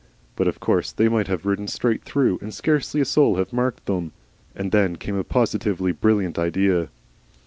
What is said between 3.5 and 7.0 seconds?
marked them. And then came a positively brilliant idea.